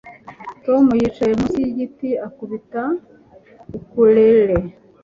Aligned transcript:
Tom 0.65 0.83
yicaye 0.99 1.33
munsi 1.39 1.57
yigiti 1.65 2.09
akubita 2.27 2.83
ukulele 3.77 4.57